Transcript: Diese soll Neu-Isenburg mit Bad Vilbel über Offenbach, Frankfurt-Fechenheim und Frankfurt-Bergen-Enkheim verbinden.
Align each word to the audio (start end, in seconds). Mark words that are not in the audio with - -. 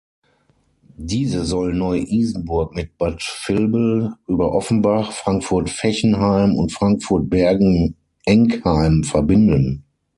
Diese 0.97 1.45
soll 1.45 1.75
Neu-Isenburg 1.75 2.73
mit 2.73 2.97
Bad 2.97 3.21
Vilbel 3.45 4.15
über 4.25 4.51
Offenbach, 4.51 5.11
Frankfurt-Fechenheim 5.11 6.55
und 6.55 6.71
Frankfurt-Bergen-Enkheim 6.71 9.03
verbinden. 9.03 9.83